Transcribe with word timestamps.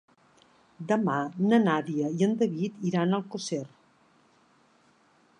Demà 0.91 1.17
na 1.51 1.59
Nàdia 1.65 2.09
i 2.21 2.25
en 2.27 2.33
David 2.39 2.79
iran 2.91 3.13
a 3.13 3.19
Alcosser. 3.19 3.61